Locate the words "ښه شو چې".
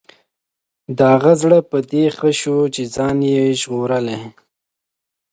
2.17-2.83